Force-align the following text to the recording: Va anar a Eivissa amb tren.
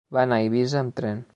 Va 0.17 0.21
anar 0.27 0.39
a 0.41 0.45
Eivissa 0.47 0.81
amb 0.83 0.97
tren. 1.01 1.23